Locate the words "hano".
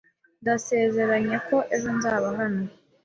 2.39-2.63